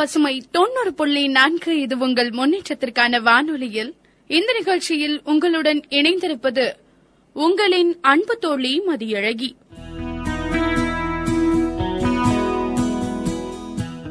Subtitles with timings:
[0.00, 3.94] பசுமை தொண்ணூறு புள்ளி நான்கு இது உங்கள் முன்னேற்றத்திற்கான வானொலியில்.
[4.26, 6.72] இந்த நிகழ்ச்சியில் உங்களுடன் இணைந்திருப்பது
[7.32, 9.50] உங்களின் அன்பு தோழி மதியழகி.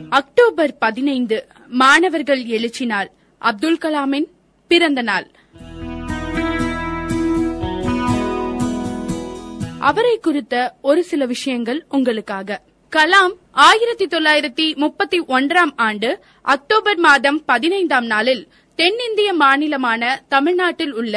[0.10, 4.28] அக்டோபர் பதினைந்து மாணவர்கள் எழுச்சி நாள் அப்துல் கலாமின்
[4.68, 5.32] பிறந்த நாள்.
[9.80, 12.62] அவரை குறித்த ஒரு சில விஷயங்கள் உங்களுக்காக.
[12.92, 16.10] கலாம் ஆயிரத்தி தொள்ளாயிரத்தி முப்பத்தி ஒன்றாம் ஆண்டு
[16.42, 21.16] அக்டோபர் மாதம் பதினைந்தாம் நாளில் தென்னிந்திய மாநிலமான தமிழ்நாட்டில் உள்ள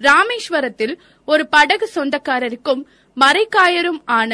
[0.00, 0.94] ராமேஸ்வரத்தில்
[1.24, 2.82] ஒரு படகு சொந்தக்காரருக்கும்
[3.16, 4.32] மரைக்காயரும் ஆன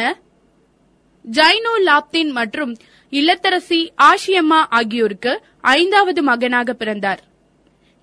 [1.25, 2.77] ஜைனோ லாப்தின் மற்றும்
[3.13, 7.21] இல்லத்தரசி ஆஷியம்மா ஆகியோருக்கு ஐந்தாவது மகனாக பிறந்தார்.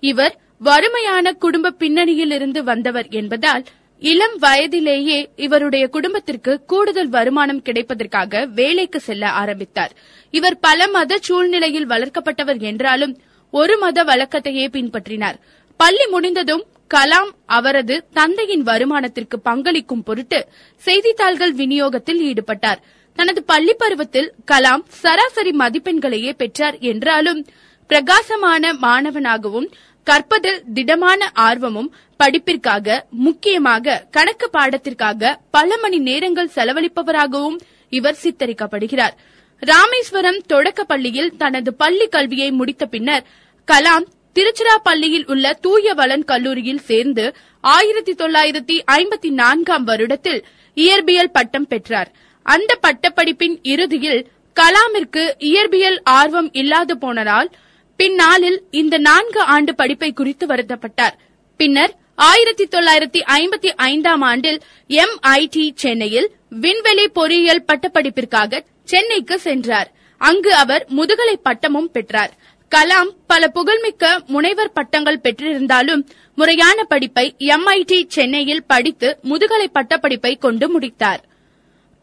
[0.02, 3.64] இவர் வறுமையான குடும்ப பின்னணியில் இருந்து வந்தவர் என்பதால்
[4.02, 9.92] இளம் வயதிலேயே இவருடைய குடும்பத்திற்கு கூடுதல் வருமானம் கிடைப்பதற்காக வேலைக்கு செல்ல ஆரம்பித்தார்.
[10.34, 13.14] இவர் பல மத சூழ்நிலையில் வளர்க்கப்பட்டவர் என்றாலும்
[13.50, 15.38] ஒரு மத வழக்கத்தையே பின்பற்றினார்.
[15.80, 20.40] பள்ளி முடிந்ததும் கலாம் அவரது தந்தையின் வருமானத்திற்கு பங்களிக்கும் பொருட்டு
[20.82, 22.82] செய்தித்தாள்கள் விநியோகத்தில் ஈடுபட்டார்.
[23.18, 27.40] தனது பள்ளி பருவத்தில் கலாம் சராசரி மதிப்பெண்களையே பெற்றார் என்றாலும்
[27.90, 29.68] பிரகாசமான மாணவனாகவும்
[30.06, 39.14] கற்பதில் திடமான ஆர்வமும் படிப்பிற்காக முக்கியமாக கணக்கு பாடத்திற்காக பல மணி நேரங்கள் செலவழிப்பவராகவும் இவர் சித்தரிக்கப்படுகிறார்.
[39.62, 43.24] ராமேஸ்வரம் தொடக்க பள்ளியில் தனது பள்ளி கல்வியை முடித்த பின்னர்
[43.68, 50.40] கலாம் திருச்சிராப்பள்ளியில் உள்ள தூயவளன் கல்லூரியில் சேர்ந்து ஆயிரத்தி தொள்ளாயிரத்தி ஐம்பத்தி நான்காம் வருடத்தில்
[50.74, 52.10] இயற்பியல் பட்டம் பெற்றார்.
[52.42, 54.22] அந்த பட்டப்படிப்பின் இறுதியில்
[54.56, 57.48] கலாமிற்கு இயற்பியல் ஆர்வம் இல்லாது போனதால்
[57.96, 61.16] பின்னாளில் இந்த நான்கு ஆண்டு படிப்பை குறித்து வருத்தப்பட்டார்.
[61.56, 69.92] பின்னர் ஆயிரத்தி தொள்ளாயிரத்தி ஐம்பத்தி ஐந்தாம் ஆண்டில் எம்ஐடி சென்னையில் விண்வெளி பொறியியல் பட்டப்படிப்பிற்காக சென்னைக்கு சென்றார்.
[70.18, 72.32] அங்கு அவர் முதுகலை பட்டமும் பெற்றார்.
[72.74, 76.02] கலாம் பல புகழ்மிக்க முனைவர் பட்டங்கள் பெற்றிருந்தாலும்
[76.34, 81.24] முறையான படிப்பை எம்ஐடி சென்னையில் படித்து முதுகலை பட்டப்படிப்பை கொண்டு முடித்தார்.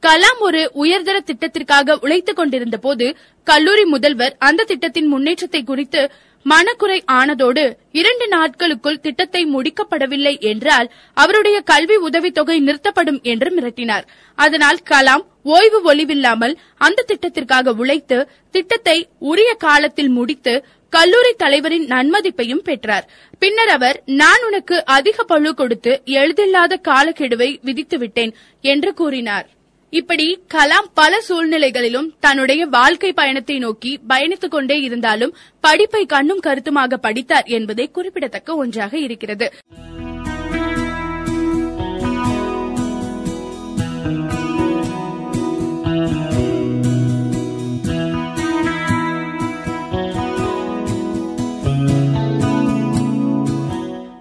[0.03, 3.07] கலாம் ஒரு உயர்தர திட்டத்திற்காக உழைத்துக் கொண்டிருந்த போது
[3.47, 6.01] கல்லூரி முதல்வர் அந்த திட்டத்தின் முன்னேற்றத்தை குறித்து
[6.45, 14.07] மனக்குறை ஆனதோடு இரண்டு நாட்களுக்குள் திட்டத்தை முடிக்கப்படவில்லை என்றால் அவருடைய கல்வி உதவித்தொகை நிறுத்தப்படும் என்று மிரட்டினார்.
[14.37, 15.23] அதனால் கலாம்
[15.55, 18.17] ஓய்வு ஒளிவில்லாமல் அந்த திட்டத்திற்காக உழைத்து
[18.51, 18.97] திட்டத்தை
[19.31, 20.55] உரிய காலத்தில் முடித்து
[20.93, 23.05] கல்லூரி தலைவரின் நன்மதிப்பையும் பெற்றார்.
[23.41, 29.47] பின்னர் அவர் நான் உனக்கு அதிக பழு கொடுத்து எழுதில்லாத காலக்கெடுவை விதித்து விட்டேன் என்று கூறினார்.
[29.93, 37.43] இப்படி கலாம் பல சூழ்நிலைகளிலும் தன்னுடைய வாழ்க்கை பயணத்தை நோக்கி பயணித்துக் கொண்டே இருந்தாலும் படிப்பை கண்ணும் கருத்துமாக படித்தார்
[37.43, 39.51] என்பதே குறிப்பிடத்தக்க ஒன்றாக இருக்கிறது.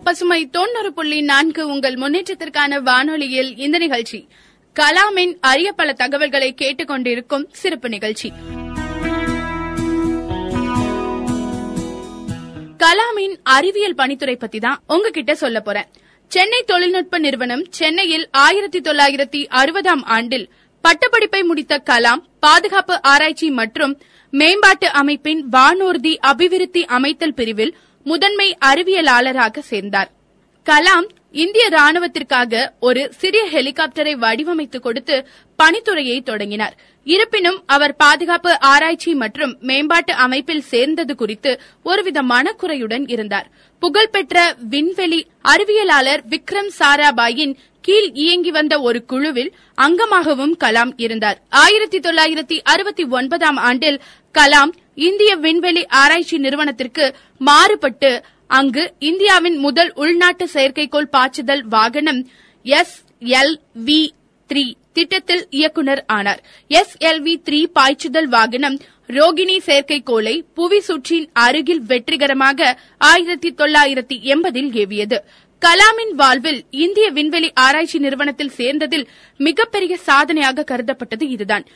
[0.04, 4.28] பசுமை தொண்ணூறு புள்ளி நான்கு உங்கள் முன்னேற்றத்திற்கான வானொலியில் இந்த நிகழ்ச்சி.
[4.76, 8.32] கலாமின் அரிய பல தகவல்களை கேட்டுக்கொண்டிருக்கும் சிறப்பு நிகழ்ச்சி.
[12.76, 15.88] கலாமின் அறிவியல் பணித்துறை பத்தி தான் உங்ககிட்ட சொல்ல போறேன்.
[16.26, 20.50] சென்னை தொழில்நுட்ப நிறுவனம் சென்னையில் ஆயிரத்தி தொள்ளாயிரத்தி அறுபதாம் ஆண்டில்
[20.81, 24.00] பட்டப்படிப்பை முடித்த கலாம் பாதுகாப்பு ஆராய்ச்சி மற்றும்
[24.31, 30.10] மேம்பாட்டு அமைப்பின் வானூர்தி அபிவிருத்தி அமைத்தல் பிரிவில் முதன்மை அறிவியலாளராக சேர்ந்தார்.
[30.64, 35.16] கலாம் இந்திய ராணுவத்திற்காக ஒரு சிறிய ஹெலிகாப்டரை வடிவமைத்து கொடுத்து
[35.58, 36.74] பணித்துறையை தொடங்கினார்.
[37.04, 43.50] இருப்பினும் அவர் பாதுகாப்பு ஆராய்ச்சி மற்றும் மேம்பாட்டு அமைப்பில் சேர்ந்தது குறித்து ஒருவித மனக்குறையுடன் இருந்தார்.
[43.78, 45.20] புகழ்பெற்ற விண்வெளி
[45.52, 51.38] அறிவியலாளர் விக்ரம் சாராபாயின் கீழ் இயங்கி வந்த ஒரு குழுவில் அங்கமாகவும் கலாம் இருந்தார்.
[51.48, 54.00] ஆயிரத்தி தொள்ளாயிரத்தி அறுபத்தி ஒன்பதாம் ஆண்டில்
[54.34, 58.25] கலாம் இந்திய விண்வெளி ஆராய்ச்சி நிறுவனத்திற்கு மாறுபட்டு
[58.58, 62.20] அங்கு இந்தியாவின் முதல் உள்நாட்டு செயற்கைக்கோள் பாய்ச்சுதல் வாகனம்
[62.67, 62.97] எஸ்
[63.41, 63.55] எல்
[63.85, 64.00] வி
[64.50, 66.41] த்ரீ திட்டத்தில் இயக்குநர் ஆனார்.
[66.70, 68.76] எஸ் எல் வி த்ரீ பாய்ச்சுதல் வாகனம்
[69.08, 72.79] ரோகிணி செயற்கைக்கோளை புவி சுற்றின் அருகில் வெற்றிகரமாக
[73.11, 75.19] ஆயிரத்தி தொள்ளாயிரத்தி எண்பதில் ஏவியது.
[75.62, 79.06] கலாமின் வாழ்வில் இந்திய விண்வெளி ஆராய்ச்சி நிறுவனத்தில் சேர்ந்ததில்
[79.37, 81.67] மிகப்பெரிய சாதனையாக கருதப்பட்டது இதுதான்.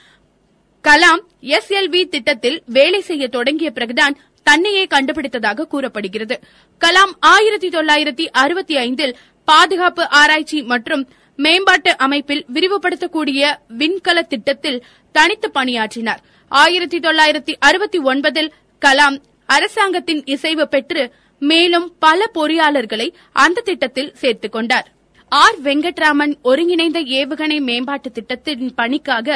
[0.84, 1.22] கலாம்
[1.56, 6.36] எஸ் எல் வி திட்டத்தில் வேலை செய்ய தொடங்கிய பிறகுதான் தன்னையே கண்டுபிடித்ததாக கூறப்படுகிறது.
[6.80, 9.14] கலாம் ஆயிரத்தி தொள்ளாயிரத்தி அறுபத்தி ஐந்தில்
[9.48, 11.04] பாதுகாப்பு ஆராய்ச்சி மற்றும்
[11.38, 13.42] மேம்பாட்டு அமைப்பில் விரிவுபடுத்தக்கூடிய
[13.78, 16.20] விண்கல திட்டத்தில் தனித்து பணியாற்றினார்.
[16.52, 18.50] ஆயிரத்தி தொள்ளாயிரத்தி அறுபத்தி ஒன்பதில்
[18.82, 21.02] கலாம் அரசாங்கத்தின் இசைவு பெற்று
[21.42, 24.88] மேலும் பல பொறியாளர்களை அந்த திட்டத்தில் சேர்த்துக் கொண்டார்.
[25.28, 29.28] ஆர் வெங்கட்ராமன் ஒருங்கிணைந்த ஏவுகணை மேம்பாட்டு திட்டத்தின் பணிக்காக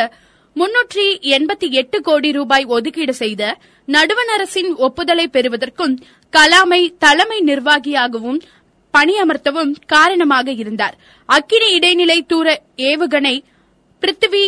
[0.57, 1.05] முன்னூற்றி
[1.37, 3.43] எண்பத்தி எட்டு கோடி ரூபாய் ஒதுக்கீடு செய்த
[3.89, 5.95] நடுவண் அரசின் ஒப்புதலை பெறுவதற்கும்
[6.33, 8.41] கலாமை தலைமை நிர்வாகியாகவும்
[8.95, 10.97] பணியமர்த்தவும் காரணமாக இருந்தார்.
[11.29, 12.47] அக்கினி இடைநிலை தூர
[12.83, 13.35] ஏவுகணை
[14.03, 14.45] பிருத்திவி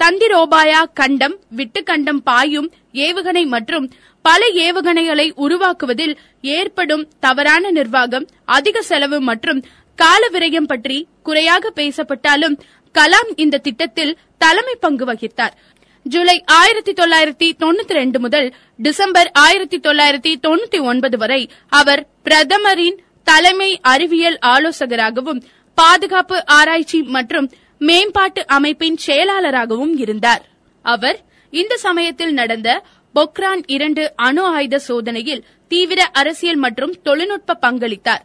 [0.00, 3.86] தந்திரோபாயா கண்டம் விட்டு கண்டம் பாயும் ஏவுகணை மற்றும்
[4.24, 6.14] பல ஏவுகணைகளை உருவாக்குவதில்
[6.54, 8.26] ஏற்படும் தவறான நிர்வாகம்
[8.56, 9.60] அதிக செலவு மற்றும்
[9.98, 12.56] கால விரயம் பற்றி குறையாக பேசப்பட்டாலும்
[12.94, 15.54] கலாம் இந்த திட்டத்தில் தலைமை பங்கு வகித்தார்.
[16.02, 23.78] ஜூலை ஆயிரத்தி தொள்ளாயிரத்தி தொண்ணூத்தி ரெண்டு முதல் டிசம்பர் ஆயிரத்தி தொள்ளாயிரத்தி தொண்ணூத்தி ஒன்பது வரை அவர் பிரதமரின் தலைமை
[23.82, 25.42] அறிவியல் ஆலோசகராகவும்
[25.74, 30.42] பாதுகாப்பு ஆராய்ச்சி மற்றும் மேம்பாட்டு அமைப்பின் செயலாளராகவும் இருந்தார்.
[30.82, 31.18] அவர்
[31.50, 32.82] இந்த சமயத்தில் நடந்த
[33.14, 38.22] பொக்ரான் இரண்டு அணு ஆயுத சோதனையில் தீவிர அரசியல் மற்றும் தொழில்நுட்ப பங்களித்தார்.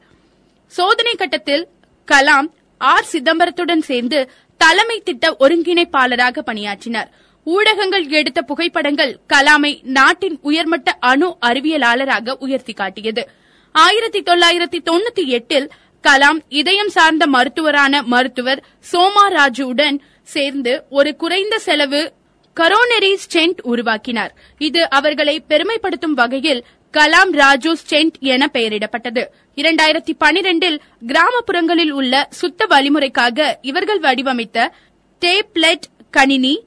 [0.67, 1.67] சோதனை கட்டத்தில்
[2.07, 2.47] கலாம்
[2.77, 7.11] ஆர் சிதம்பரத்துடன் சேர்ந்து தலைமை திட்ட ஒருங்கிணைப்பாளராக பணியாற்றினார்.
[7.43, 13.29] ஊடகங்கள் எடுத்த புகைப்படங்கள் கலாமை நாட்டின் உயர்மட்ட அணு அறிவியலாளராக உயர்த்தி காட்டியது.
[13.71, 15.69] ஆயிரத்தி தொள்ளாயிரத்தி தொண்ணூத்தி எட்டில்
[16.07, 22.13] கலாம் இதயம் சார்ந்த மருத்துவரான மருத்துவர் சோமா ராஜுவுடன் சேர்ந்து ஒரு குறைந்த செலவு
[22.59, 24.35] கரோனரி ஸ்டென்ட் உருவாக்கினார்.
[24.57, 26.65] இது அவர்களை பெருமைப்படுத்தும் வகையில்
[26.97, 29.27] கலாம் ராஜு ஸ்டென்ட் என பெயரிடப்பட்டது.
[29.55, 30.77] இரண்டாயிரத்தி பனிரெண்டில்
[31.07, 34.73] கிராமப்புறங்களில் உள்ள சுத்த வழிமுறைக்காக இவர்கள் வடிவமைத்த
[35.21, 36.63] டேப்லெட் கணினி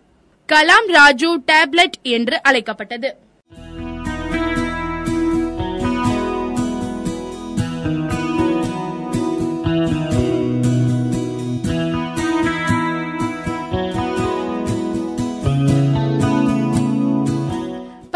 [0.52, 3.16] கலாம் ராஜு டேப்லெட் என்று அழைக்கப்பட்டது.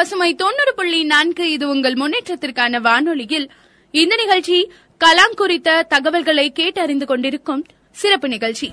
[0.03, 3.51] பசுமை தொண்ணூறு புள்ளி நான்கு இது உங்கள் முன்னேற்றத்திற்கான வானொலியில்.
[3.91, 4.73] இந்த நிகழ்ச்சி
[5.05, 8.73] கலாம் குறித்த தகவல்களை கேட்டறிந்து கொண்டிருக்கும் சிறப்பு நிகழ்ச்சி.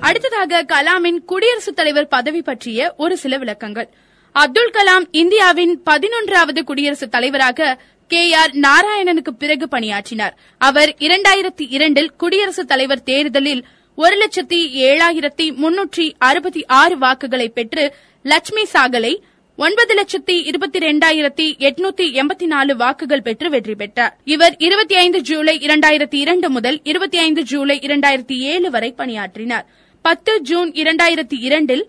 [0.00, 3.88] அடுத்ததாக கலாமின் குடியரசுத் தலைவர் பதவி பற்றிய ஒரு சில விளக்கங்கள்.
[4.32, 10.36] அப்துல் கலாம் இந்தியாவின் பதினொன்றாவது குடியரசுத் தலைவராக கே ஆர் நாராயணனுக்கு பிறகு பணியாற்றினார்.
[10.58, 13.64] அவர் இரண்டாயிரத்தி இரண்டில் குடியரசுத் தலைவர் தேர்தலில்
[13.98, 14.58] ஒரு லட்சத்தி
[14.88, 17.84] ஏழாயிரத்தி முன்னூற்றி அறுபத்தி ஆறு வாக்குகளை பெற்று
[18.22, 19.10] லட்சுமி சாகலை
[19.56, 24.18] ஒன்பது லட்சத்தி இருபத்தி இரண்டாயிரத்தி எட்நூத்தி எண்பத்தி நாலு வாக்குகள் பெற்று வெற்றி பெற்றார்.
[24.24, 29.66] இவர் இருபத்தி ஐந்து ஜூலை இரண்டாயிரத்தி இரண்டு முதல் இருபத்தி ஐந்து ஜூலை இரண்டாயிரத்தி ஏழு வரை பணியாற்றினார்.
[30.04, 31.84] பத்து ஜூன் இரண்டாயிரத்தி இரண்டில்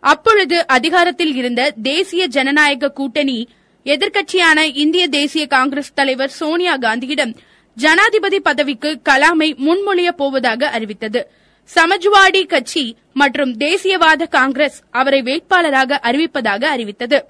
[0.00, 3.48] அப்பொழுது அதிகாரத்தில் இருந்த தேசிய ஜனநாயக கூட்டணி
[3.86, 7.34] எதிர்க்கட்சியான இந்திய தேசிய காங்கிரஸ் தலைவர் சோனியா காந்தியிடம்
[7.76, 11.30] ஜனாதிபதி பதவிக்கு கலாமை முன்மொழிய போவதாக அறிவித்தது.
[11.70, 17.24] சமாஜ்வாடி கட்சி மற்றும் தேசியவாத காங்கிரஸ் அவரை வேட்பாளராக அறிவிப்பதாக அறிவித்தது.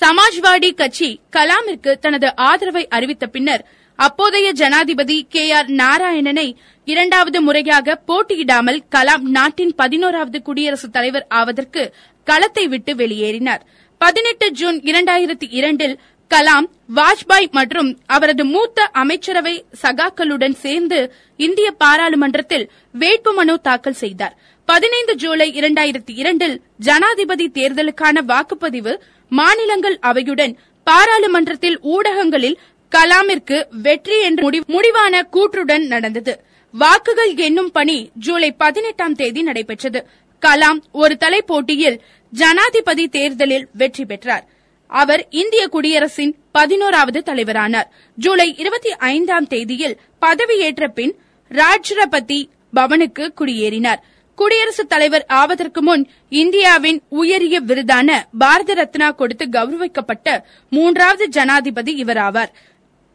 [0.00, 3.64] சமாஜ்வாடி கட்சி கலாமிற்கு தனது ஆதரவை அறிவித்த பின்னர்
[3.96, 6.54] அப்போதைய ஜனாதிபதி கே ஆர் நாராயணனை
[6.84, 11.94] இரண்டாவது முறையாக போட்டியிடாமல் கலாம் நாட்டின் பதினோராவது குடியரசுத் தலைவர் ஆவதற்கு
[12.24, 13.60] களத்தை விட்டு வெளியேறினார்.
[13.98, 23.54] பதினெட்டு ஜூன் இரண்டாயிரத்தி இரண்டில் கலாம் வாஜ்பாய் மற்றும் அவரது மூத்த அமைச்சரவை சகாக்களுடன் சேர்ந்து இந்திய பாராளுமன்றத்தில் வேட்புமனு
[23.54, 24.38] தாக்கல் செய்தார்.
[24.64, 32.58] பதினைந்து ஜூலை இரண்டாயிரத்தி இரண்டில் ஜனாதிபதி தேர்தலுக்கான வாக்குப்பதிவு மாநிலங்கள் அவையுடன் பாராளுமன்றத்தில் ஊடகங்களில்
[32.92, 36.44] கலாமிற்கு வெற்றி என்ற முடிவான கூற்றுடன் நடந்தது.
[36.70, 40.06] வாக்குகள் எண்ணும் பணி ஜூலை பதினெட்டாம் தேதி நடைபெற்றது.
[40.42, 44.46] கலாம் ஒரு தலை போட்டியில் ஜனாதிபதி தேர்தலில் வெற்றி பெற்றார்.
[44.90, 47.88] அவர் இந்திய குடியரசின் பதினோராவது தலைவரானார்.
[48.18, 51.14] ஜூலை இருபத்தி ஐந்தாம் தேதியில் பதவியேற்ற பின்
[51.50, 54.00] ராஷ்டிரபதி பவனுக்கு குடியேறினார்.
[54.38, 62.52] குடியரசுத் தலைவர் ஆவதற்கு முன் இந்தியாவின் உயரிய விருதான பாரத ரத்னா கொடுத்து கௌரவிக்கப்பட்ட மூன்றாவது ஜனாதிபதி இவராவார்.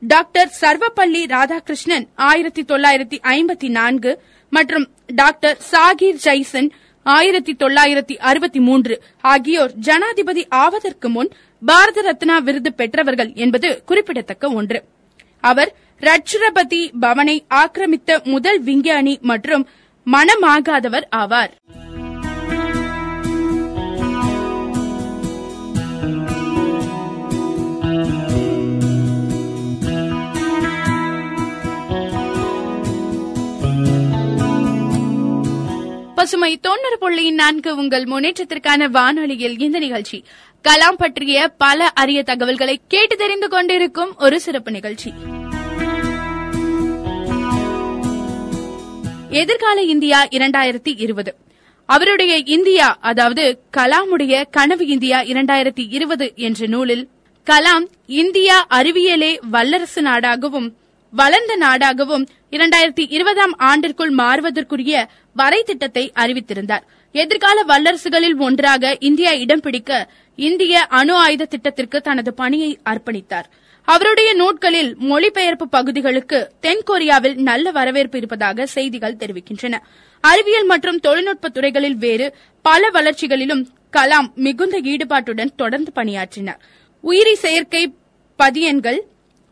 [0.01, 6.71] டாக்டர் சர்வப்பள்ளி ராதாகிருஷ்ணன் ஆயிரத்தி தொள்ளாயிரத்தி ஐம்பத்தி நான்கு மற்றும் டாக்டர் சாகிர் ஜெய்சன்
[7.05, 11.29] ஆயிரத்தி தொள்ளாயிரத்தி அறுபத்தி மூன்று ஆகியோர் ஜனாதிபதி ஆவதற்கு முன்
[11.65, 14.83] பாரத ரத்னா விருது பெற்றவர்கள் என்பது குறிப்பிடத்தக்க ஒன்று.
[15.41, 19.67] அவர் ரட்சரபதி பவனை ஆக்கிரமித்த முதல் விஞ்ஞானி மற்றும்
[20.07, 21.51] மனமாகாதவர் ஆவார்.
[36.23, 40.23] பசுமை தொண்ணூறு புள்ளி நான்கு உங்கள் முன்னேற்றத்திற்கான வானொலியில் இந்த நிகழ்ச்சி.
[40.63, 45.13] கலாம் பற்றிய பல அரிய தகவல்களை கேட்டு தெரிந்து கொண்டிருக்கும் ஒரு சிறப்பு நிகழ்ச்சி.
[49.29, 51.35] எதிர்கால இந்தியா இரண்டாயிரத்தி இருபது.
[51.85, 57.09] அவருடைய இந்தியா அதாவது கலாமுடைய கனவு இந்தியா இரண்டாயிரத்தி இருபது என்ற நூலில்
[57.45, 60.71] கலாம் இந்தியா அறிவியலே வல்லரசு நாடாகவும்
[61.15, 66.85] வளர்ந்த நாடாகவும் இரண்டாயிரத்தி இருபதாம் ஆண்டிற்குள் மாறுவதற்குரிய வரை திட்டத்தை அறிவித்திருந்தார்.
[67.11, 73.47] எதிர்கால வல்லரசுகளில் ஒன்றாக இந்தியா இடம் பிடிக்க இந்திய அணு ஆயுத திட்டத்திற்கு தனது பணியை அர்ப்பணித்தார்.
[73.83, 79.75] அவருடைய நூட்களில் மொழிபெயர்ப்பு பகுதிகளுக்கு தென்கொரியாவில் நல்ல வரவேற்பு இருப்பதாக செய்திகள் தெரிவிக்கின்றன.
[80.21, 83.65] அறிவியல் மற்றும் தொழில்நுட்ப துறைகளில் வேறு பல வளர்ச்சிகளிலும்
[83.97, 86.61] கலாம் மிகுந்த ஈடுபாட்டுடன் தொடர்ந்து பணியாற்றினார்.
[87.03, 87.93] உயிரி செயற்கை
[88.35, 88.99] பதியன்கள்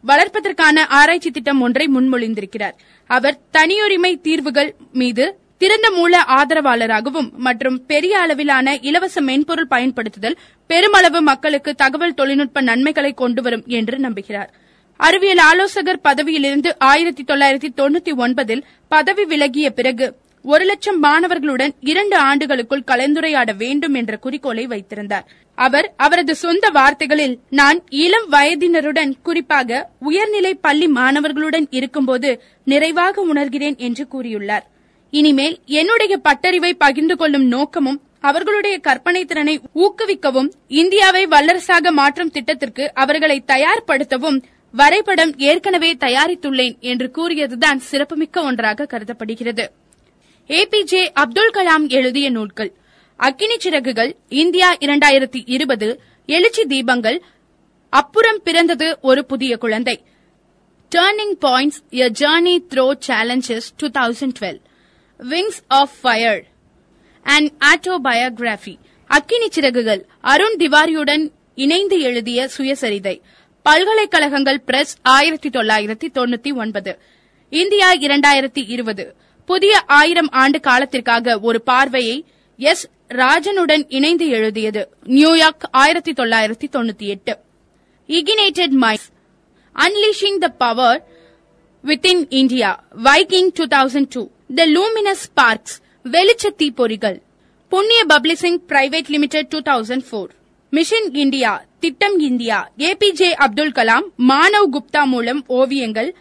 [0.07, 2.75] வளர்ப்பதற்கான ஆராய்ச்சி திட்டம் ஒன்றை முன்மொழிந்திருக்கிறார்.
[3.09, 5.25] அவர் தனியுரிமை தீர்வுகள் மீது
[5.57, 13.63] திறந்த மூல ஆதரவாளராகவும் மற்றும் பெரிய அளவிலான இலவச மென்பொருள் பயன்படுத்துதல் பெருமளவு மக்களுக்கு தகவல் தொழில்நுட்ப நன்மைகளை கொண்டுவரும்
[13.65, 14.49] என்று நம்புகிறார்.
[14.99, 20.07] அறிவியல் ஆலோசகர் பதவியிலிருந்து ஆயிரத்தி தொள்ளாயிரத்தி தொண்ணூத்தி ஒன்பதில் பதவி விலகிய பிறகு
[20.43, 25.25] ஒரு லட்சம் மாணவர்களுடன் இரண்டு ஆண்டுகளுக்குள் கலந்துரையாட வேண்டும் என்ற குறிக்கோளை வைத்திருந்தார்.
[25.55, 34.05] அவர் அவரது சொந்த வார்த்தைகளில் நான் இளம் வயதினருடன் குறிப்பாக உயர்நிலை பள்ளி மாணவர்களுடன் இருக்கும்போது நிறைவாக உணர்கிறேன் என்று
[34.13, 34.65] கூறியுள்ளார்.
[35.11, 43.43] இனிமேல் என்னுடைய பட்டறிவை பகிர்ந்து கொள்ளும் நோக்கமும் அவர்களுடைய கற்பனை திறனை ஊக்குவிக்கவும் இந்தியாவை வல்லரசாக மாற்றும் திட்டத்திற்கு அவர்களை
[43.47, 44.39] தயார்படுத்தவும்
[44.71, 49.65] வரைபடம் ஏற்கனவே தயாரித்துள்ளேன் என்று கூறியதுதான் சிறப்புமிக்க ஒன்றாக கருதப்படுகிறது.
[50.51, 52.71] ஏபிஜே அப்துல் கலாம் எழுதிய நூல்கள்.
[53.15, 57.19] அக்கினி சிறகுகள் இந்தியா இரண்டாயிரத்தி இருபது எழுச்சி தீபங்கள்
[57.89, 60.03] அப்புறம் பிறந்தது ஒரு புதிய குழந்தை.
[60.95, 64.59] Turning points a journey through challenges two thousand twelve
[65.29, 66.43] wings of fire
[67.23, 73.21] and autobiography அக்கினி சிறகுகள் அருண் திவாரியுடன் இணைந்து எழுதிய சுயசரிதை.
[73.61, 76.99] பல்கலைக்கழகங்கள் பிரஸ் ஆயிரத்தி தொள்ளாயிரத்தி தொண்ணூத்தி ஒன்பது.
[77.49, 79.15] இந்தியா இரண்டாயிரத்தி இருபது.
[79.51, 82.17] புதிய ஆயிரம் ஆண்டு காலத்திற்காக ஒரு பார்வையை
[82.59, 82.83] எஸ்.
[83.21, 84.81] ராஜனுடன் இணைந்து எழுதியது.
[85.15, 87.33] நியூயார்க் ஆயிரத்தி தொள்ளாயிரத்தி தொண்ணூத்தி எட்டு.
[88.09, 89.07] Ignited minds
[89.75, 90.99] unleashing the power
[91.83, 92.69] within India
[93.03, 94.23] Viking two thousand two
[94.55, 95.75] the luminous sparks
[96.15, 97.17] வெளிச்ச தீப்பொறிகள்.
[97.71, 100.31] Punya publishing private limited two thousand four
[100.73, 101.51] mission India
[101.83, 102.57] திட்டம் இந்தியா
[102.89, 106.11] ஏபிஜே அப்துல் கலாம் மானவ் குப்தா மூலம் ஓவியங்கள்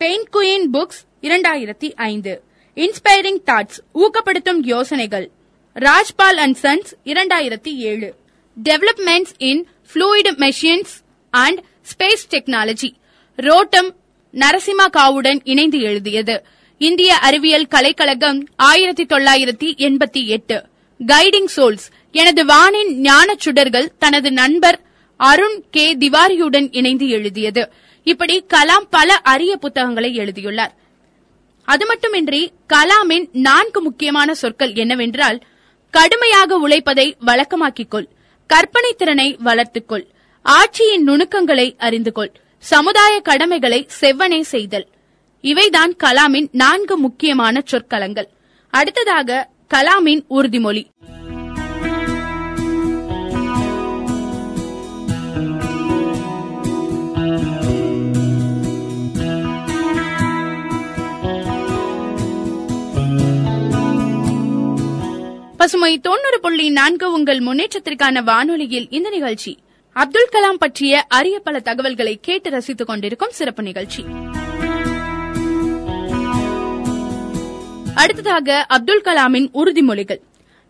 [0.00, 2.34] பெயிண்ட் குயின் புக்ஸ் இரண்டாயிரத்தி ஐந்து.
[2.76, 5.30] இன்ஸ்பைரிங் தாட்ஸ் ஊக்கப்படுத்தும் யோசனைகள்.
[5.74, 8.14] ராஜ்பால் அண்ட் சன்ஸ் இரண்டாயிரத்தி ஏழு.
[8.68, 10.94] Developments in fluid mechanics
[11.30, 12.92] and space technology
[13.36, 13.94] Roddam
[14.32, 16.44] Narasimha காவுடன் இணைந்து எழுதியது.
[16.78, 20.64] இந்திய அறிவியல் கலைக்கழகம் ஆயிரத்தி தொள்ளாயிரத்தி எண்பத்தி எட்டு.
[21.06, 24.80] கைடிங் சோல்ஸ் எனது வானின் ஞான சுடர்கள் தனது நண்பர்
[25.16, 27.72] அருண் கே திவாரியுடன் இணைந்து எழுதியது.
[28.02, 30.80] இப்படி கலாம் பல அரிய புத்தகங்களை எழுதியுள்ளார்.
[31.64, 35.38] அது மட்டுமின்றி கலாமின் நான்கு முக்கியமான சொற்கள் என்னவென்றால்
[35.90, 38.08] கடுமையாக உழைப்பதை வழக்கமாக்கிக் கொள்
[38.46, 40.06] கற்பனை திறனை வளர்த்துக்கொள்
[40.44, 44.88] ஆட்சியின் நுணுக்கங்களை அறிந்து கொள் சமுதாய கடமைகளை செவ்வனே செய்தல்.
[45.42, 48.28] இவைதான் கலாமின் நான்கு முக்கியமான சொற்களங்கள்.
[48.70, 50.84] அடுத்ததாக கலாமின் உறுதிமொழி.
[65.62, 69.58] பசுமை தொண்ணூறு புள்ளி நான்கு உங்கள் முன்னேற்றத்திற்கான வானொலியில் இந்த நிகழ்ச்சி.
[69.92, 74.04] அப்துல் கலாம் பற்றிய அரிய பல தகவல்களை கேட்டு ரசித்துக் கொண்டிருக்கும் சிறப்பு நிகழ்ச்சி.
[77.94, 80.20] அடுத்ததாக அப்துல் கலாமின் உறுதிமொழிகள்.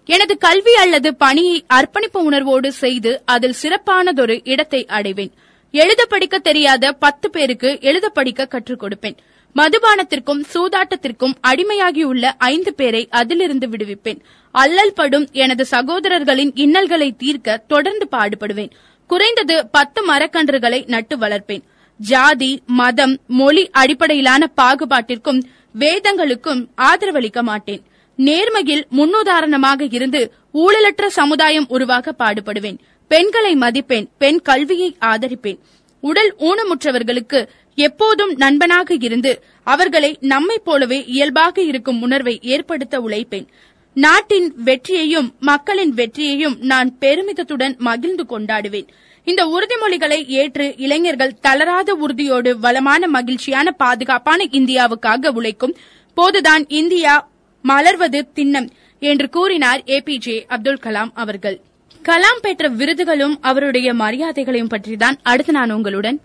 [0.05, 5.33] எனது கல்வி அல்லது பணியை அர்ப்பணிப்பு உணர்வோடு செய்து அதில் சிறப்பானதொரு இடத்தை அடைவேன்.
[5.71, 9.17] எழுத படிக்க தெரியாத பத்து பேருக்கு எழுத படிக்க கற்றுக் கொடுப்பேன்.
[9.56, 14.18] மதுபானத்திற்கும் சூதாட்டத்திற்கும் அடிமையாகியுள்ள ஐந்து பேரை அதிலிருந்து விடுவிப்பேன்.
[14.50, 18.71] அல்லல் படும் எனது சகோதரர்களின் இன்னல்களை தீர்க்க தொடர்ந்து பாடுபடுவேன்.
[19.06, 21.62] குறைந்தது பத்து மரக்கன்றுகளை நட்டு வளர்ப்பேன்.
[21.97, 25.42] ஜாதி மதம் மொழி அடிப்படையிலான பாகுபாட்டிற்கும்
[25.78, 27.82] வேதங்களுக்கும் ஆதரவளிக்க மாட்டேன்.
[28.16, 32.78] நேர்மையில் முன்னுதாரணமாக இருந்து ஊழலற்ற சமுதாயம் உருவாக பாடுபடுவேன்.
[33.09, 35.59] பெண்களை மதிப்பேன் பெண் கல்வியை ஆதரிப்பேன்.
[36.00, 43.47] உடல் ஊனமுற்றவர்களுக்கு எப்போதும் நண்பனாக இருந்து அவர்களை நம்மைப் போலவே இயல்பாக இருக்கும் உணர்வை ஏற்படுத்த உழைப்பேன்.
[43.95, 48.87] நாட்டின் வெற்றியையும் மக்களின் வெற்றியையும் நான் பெருமிதத்துடன் மகிழ்ந்து கொண்டாடுவேன்.
[49.25, 55.76] இந்த உறுதிமொழிகளை ஏற்று இளைஞர்கள் தளராத உறுதியோடு வளமான மகிழ்ச்சியான பாதுகாப்பான இந்தியாவுக்காக உழைக்கும்
[56.14, 57.31] போதுதான் இந்தியா
[57.69, 61.61] மலர்வது திண்ணம் என்று கூறினார் ஏபிஜே அப்துல் கலாம் அவர்கள்.
[62.02, 65.17] கலாம் பெற்ற விருதுகளும் அவருடைய மரியாதைகளையும் பற்றிதான்.
[65.23, 66.21] அடுத்து நான் உங்களுடன்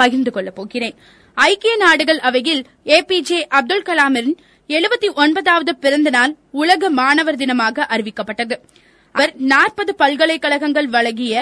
[0.00, 0.96] பகிர்ந்து கொள்ளப் போகிறேன்.
[1.36, 4.30] ஐக்கிய நாடுகள் அவையில் ஏ பி ஜே அப்துல் கலாமின்
[4.70, 8.56] எழுபத்தி ஒன்பதாவது பிறந்த நாள் உலக மாணவர் தினமாக அறிவிக்கப்பட்டது.
[9.14, 11.34] அவர் நாற்பது பல்கலைக்கழகங்கள் வழங்கிய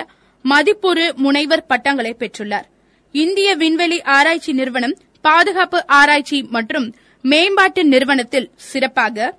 [0.45, 2.67] மதிப்புறு முனைவர் பட்டங்களை பெற்றுள்ளார்.
[3.15, 6.87] இந்திய விண்வெளி ஆராய்ச்சி நிறுவனம் பாதுகாப்பு ஆராய்ச்சி மற்றும்
[7.25, 9.35] மேம்பாட்டு நிறுவனத்தில் சிறப்பாக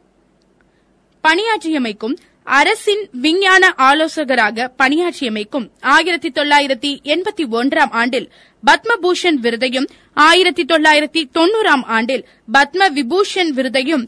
[1.24, 2.16] பணியாற்றியமைக்கும்
[2.48, 8.28] அரசின் விஞ்ஞான ஆலோசகராக பணியாற்றியமைக்கும் ஆயிரத்தி தொள்ளாயிரத்தி எண்பத்தி ஒன்றாம் ஆண்டில்
[8.64, 14.06] பத்மபூஷன் விருதையும் ஆயிரத்தி தொள்ளாயிரத்தி தொன்னூறாம் ஆண்டில் பத்ம விபூஷன் விருதையும்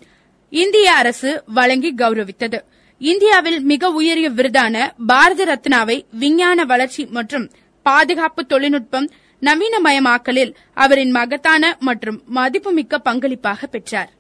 [0.54, 2.60] இந்திய அரசு வழங்கி கௌரவித்தது.
[3.02, 4.76] இந்தியாவில் மிக உயரிய விருதான
[5.08, 7.46] பாரத ரத்னாவை விஞ்ஞான வளர்ச்சி மற்றும்
[7.86, 9.08] பாதுகாப்பு தொழில்நுட்பம்
[9.42, 14.12] நவீனமயமாக்கலில் அவரின் மகத்தான மற்றும் மதிப்புமிக்க பங்களிப்பாக பெற்றார்.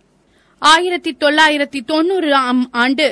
[0.61, 3.05] ஆயிரத்தி தொள்ளாயிரத்தி தொன்னூறாம் ஆண்டு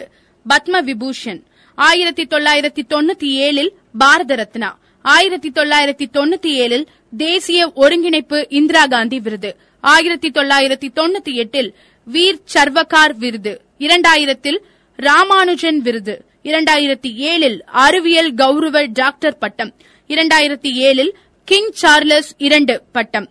[0.49, 1.41] பத்ம விபூஷன்
[1.75, 6.85] ஆயிரத்தி தொள்ளாயிரத்தி தொண்ணூத்தி ஏழில் பாரத ரத்னா ஆயிரத்தி தொள்ளாயிரத்தி தொண்ணூத்தி ஏழில்
[7.17, 9.51] தேசிய ஒருங்கிணைப்பு இந்திரா காந்தி விருது.
[9.81, 11.75] ஆயிரத்தி தொள்ளாயிரத்தி தொண்ணூத்தி எட்டில்
[12.07, 13.61] வீர் சர்வகார் விருது.
[13.79, 14.59] இரண்டாயிரத்தில்
[14.95, 16.25] ராமானுஜன் விருது.
[16.43, 19.73] இரண்டாயிரத்தி ஏழில் அறிவியல் கௌரவ டாக்டர் பட்டம்.
[20.09, 21.11] இரண்டாயிரத்தி ஏழில்
[21.43, 23.29] கிங் சார்லஸ் இரண்டு பட்டம்.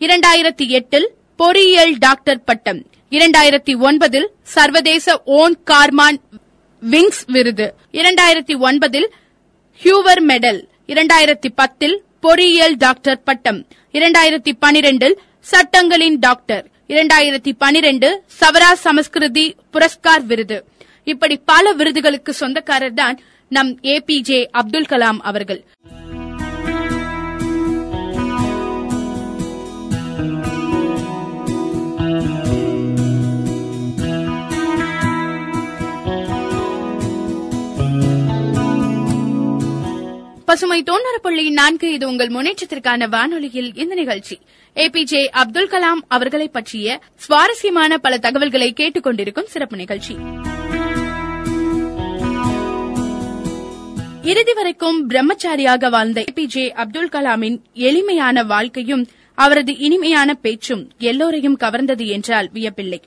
[0.00, 2.80] இரண்டாயிரத்தி எட்டில் பொறியியல் டாக்டர் பட்டம்.
[3.10, 6.18] இரண்டாயிரத்தி ஒன்பதில் சர்வதேச ஓன் கார்மான்
[6.80, 7.74] விங்ஸ் விருது.
[7.92, 9.06] இரண்டாயிரத்தி ஒன்பதில்
[9.82, 10.64] ஹியூவர் மெடல்.
[10.86, 13.66] இரண்டாயிரத்தி பத்தில் பொறியியல் டாக்டர் பட்டம்.
[13.92, 16.70] இரண்டாயிரத்தி பனிரெண்டில் சட்டங்களின் டாக்டர்.
[16.88, 20.64] இரண்டாயிரத்தி பனிரெண்டு சவரா சமஸ்கிருதி புரஸ்கார் விருது.
[21.04, 25.64] இப்படி பல விருதுகளுக்கு சொந்தக்காரர் தான் நம் ஏபிஜே அப்துல் கலாம் அவர்கள்.
[40.48, 44.38] பசுமை தொண்ணூறு நான்கு இது உங்கள் முன்னேற்றத்திற்கான வானொலியில் இந்த நிகழ்ச்சி.
[44.76, 50.16] ஏ பி ஜே அப்துல் கலாம் அவர்களை பற்றிய சுவாரஸ்யமான பல தகவல்களை கேட்டுக் கொண்டிருக்கும் சிறப்பு நிகழ்ச்சி.
[54.22, 61.58] இறுதி வரைக்கும் பிரம்மச்சாரியாக வாழ்ந்த ஏ பி ஜே அப்துல் கலாமின் எளிமையான வாழ்க்கையும் அவரது இனிமையான பேச்சும் எல்லோரையும்
[61.58, 62.98] கவர்ந்தது என்றால் வியப்பில்லை.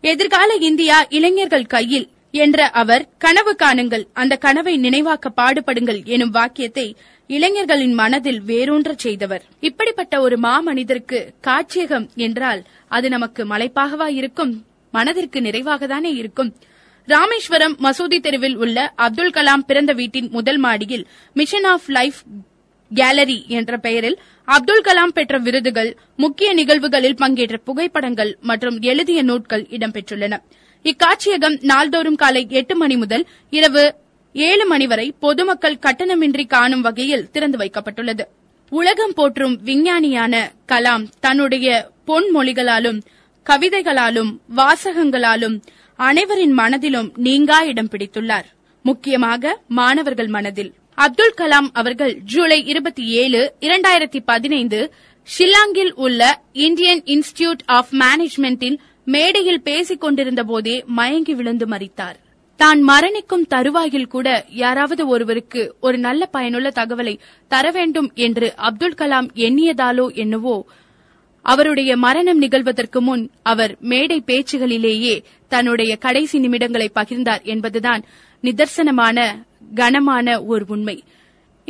[0.00, 7.92] எதிர்கால இந்தியா இளைஞர்கள் கையில் என்ற அவர் கனவு காணுங்கள் அந்த கனவை நினைவாக்க பாடுபடுங்கள் எனும் வாக்கியத்தை இளைஞர்களின்
[7.92, 9.42] மனதில் வேரூன்ற செய்தவர்.
[9.60, 14.66] இப்படிப்பட்ட ஒரு மாமனிதருக்கு காட்சியகம் என்றால் அது நமக்கு மலைப்பாகவா இருக்கும்?
[14.90, 16.54] மனதிற்கு நிறைவாகத்தானே இருக்கும்?
[17.06, 22.20] ராமேஸ்வரம் மசூதி தெருவில் உள்ள அப்துல் கலாம் பிறந்த வீட்டின் முதல் மாடியில் மிஷன் ஆஃப் லைஃப்
[22.90, 30.36] கேலரி என்ற பெயரில் அப்துல் கலாம் பெற்ற விருதுகள் முக்கிய நிகழ்வுகளில் பங்கேற்ற புகைப்படங்கள் மற்றும் எழுதிய நூட்கள் இடம்பெற்றுள்ளன.
[30.84, 33.94] இக்காட்சியகம் நாள்தோறும் காலை எட்டு மணி முதல் இரவு
[34.32, 38.24] ஏழு மணி வரை பொதுமக்கள் கட்டணமின்றி காணும் வகையில் திறந்து வைக்கப்பட்டுள்ளது.
[38.68, 43.02] உலகம் போற்றும் விஞ்ஞானியான கலாம் தன்னுடைய பொன்மொழிகளாலும்
[43.46, 45.62] கவிதைகளாலும் வாசகங்களாலும்
[45.96, 48.48] அனைவரின் மனதிலும் நீங்கா இடம் பிடித்துள்ளார்.
[48.82, 50.74] முக்கியமாக மாணவர்கள் மனதில்.
[50.94, 54.92] அப்துல் கலாம் அவர்கள் ஜூலை இருபத்தி ஏழு இரண்டாயிரத்தி பதினைந்து
[55.38, 62.18] ஷில்லாங்கில் உள்ள இந்தியன் இன்ஸ்டிடியூட் ஆஃப் மேனேஜ்மெண்டில் மேடையில் பேசிக் கொண்டிருந்த போதே மயங்கி விழுந்து மறித்தார்
[62.60, 67.14] தான் மரணிக்கும் தருவாயில் கூட யாராவது ஒருவருக்கு ஒரு நல்ல பயனுள்ள தகவலை
[67.50, 70.56] தர வேண்டும் என்று அப்துல் கலாம் எண்ணியதாலோ என்னவோ
[71.44, 75.14] அவருடைய மரணம் நிகழ்வதற்கு முன் அவர் மேடை பேச்சுகளிலேயே
[75.48, 78.02] தன்னுடைய கடைசி நிமிடங்களை பகிர்ந்தார் என்பதுதான்
[78.44, 79.18] நிதர்சனமான
[79.74, 80.96] கனமான ஒரு உண்மை.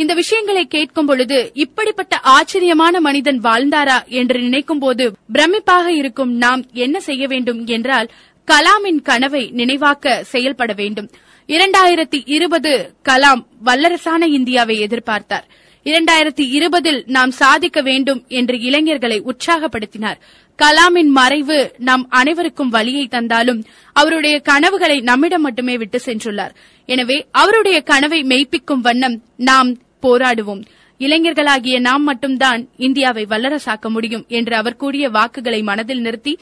[0.00, 7.00] இந்த விஷயங்களை கேட்கும் பொழுது இப்படிப்பட்ட ஆச்சரியமான மனிதன் வாழ்ந்தாரா என்று நினைக்கும் போது பிரமிப்பாக இருக்கும் நாம் என்ன
[7.00, 8.10] செய்ய வேண்டும் என்றால்
[8.48, 11.08] கலாமின் கனவை நினைவாக்க செயல்பட வேண்டும்.
[11.48, 12.72] இரண்டாயிரத்தி இருபது
[13.08, 15.46] கலாம் வல்லரசான இந்தியாவை எதிர்பார்த்தார்.
[15.86, 20.18] இரண்டாயிரத்தி இருபதில் நாம் சாதிக்க வேண்டும் என்று இளைஞர்களை உற்சாகப்படுத்தினார்.
[20.58, 23.60] கலாமின் மறைவு நம் அனைவருக்கும் வழியை தந்தாலும்
[23.92, 26.56] அவருடைய கனவுகளை நம்மிடம் மட்டுமே விட்டு சென்றுள்ளார்.
[26.88, 29.16] எனவே அவருடைய கனவை மெய்ப்பிக்கும் வண்ணம்
[29.50, 29.70] நாம்
[30.02, 30.64] போராடுவோம்.
[30.98, 36.38] இளைஞர்களாகிய நாம் மட்டும்தான் இந்தியாவை வல்லரசாக்க முடியும் என்று அவர் கூறிய வாக்குகளை மனதில் நிறுத்தி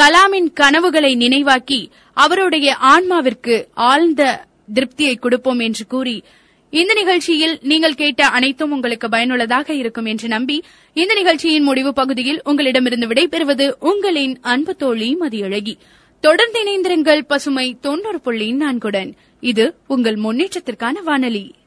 [0.00, 4.44] கலாமின் கனவுகளை நினைவாக்கி அவருடைய ஆன்மாவிற்கு ஆழ்ந்த
[4.74, 6.22] திருப்தியை கொடுப்போம் என்று கூறி
[6.70, 13.06] இந்த நிகழ்ச்சியில் நீங்கள் கேட்ட அனைத்தும் உங்களுக்கு பயனுள்ளதாக இருக்கும் என்று நம்பி இந்த நிகழ்ச்சியின் முடிவு பகுதியில் உங்களிடமிருந்து
[13.06, 15.74] விடைபெறுவது உங்களின் அன்பு தோழி மதியழகி.
[16.20, 19.12] தொடர்ந்து இணைந்திருங்கள் பசுமை தொண்ணூறு புள்ளி நான்குடன்.
[19.40, 21.54] இது உங்கள் முன்னேற்றத்திற்கான வானொலி.